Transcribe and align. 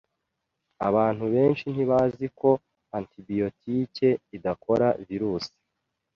Abantu 0.87 1.23
benshi 1.33 1.65
ntibazi 1.73 2.25
ko 2.39 2.49
antibiyotike 2.97 4.09
idakora 4.37 4.87
virusi. 5.07 5.55